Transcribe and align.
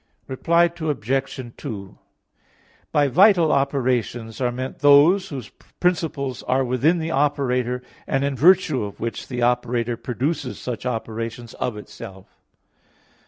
Reply 0.27 0.63
Obj. 0.79 1.53
2: 1.57 1.97
By 2.91 3.07
vital 3.07 3.51
operations 3.51 4.41
are 4.41 4.51
meant 4.51 4.79
those 4.79 5.29
whose 5.29 5.49
principles 5.79 6.41
are 6.47 6.65
within 6.65 6.97
the 6.97 7.11
operator, 7.11 7.83
and 8.07 8.23
in 8.23 8.35
virtue 8.35 8.83
of 8.83 8.99
which 8.99 9.27
the 9.27 9.43
operator 9.43 9.97
produces 9.97 10.57
such 10.57 10.87
operations 10.87 11.53
of 11.53 11.77
itself. 11.77 12.39